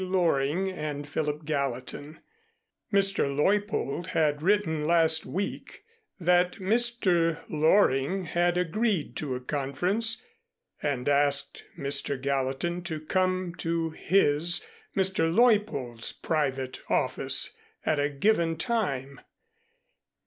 Loring 0.03 0.67
and 0.67 1.07
Philip 1.07 1.45
Gallatin. 1.45 2.21
Mr. 2.91 3.29
Leuppold 3.31 4.07
had 4.17 4.41
written 4.41 4.87
last 4.87 5.27
week 5.27 5.83
that 6.19 6.53
Mr. 6.53 7.37
Loring 7.49 8.23
had 8.23 8.57
agreed 8.57 9.15
to 9.17 9.35
a 9.35 9.39
conference 9.39 10.25
and 10.81 11.07
asked 11.07 11.65
Mr. 11.77 12.19
Gallatin 12.19 12.81
to 12.85 12.99
come 12.99 13.53
to 13.59 13.91
his, 13.91 14.65
Mr. 14.95 15.31
Leuppold's, 15.31 16.11
private 16.13 16.79
office 16.89 17.55
at 17.85 17.99
a 17.99 18.09
given 18.09 18.57
time. 18.57 19.21